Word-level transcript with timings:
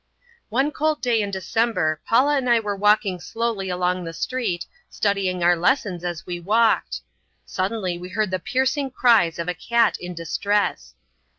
One 0.49 0.71
cold 0.71 0.99
day 0.99 1.21
in 1.21 1.29
December 1.29 2.01
Paula 2.07 2.35
and 2.37 2.49
I 2.49 2.59
were 2.59 2.75
walking 2.75 3.19
slowly 3.19 3.69
along 3.69 4.03
the 4.03 4.13
street, 4.13 4.65
studying 4.89 5.43
our 5.43 5.55
lessons 5.55 6.03
as 6.03 6.25
we 6.25 6.39
walked. 6.39 7.01
Suddenly 7.45 7.99
we 7.99 8.09
heard 8.09 8.31
the 8.31 8.39
piercing 8.39 8.89
cries 8.89 9.37
of 9.37 9.47
a 9.47 9.53
cat 9.53 9.97
in 9.99 10.15
distress. 10.15 10.95